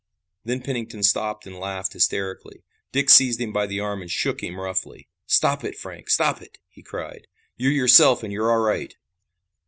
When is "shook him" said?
4.09-4.59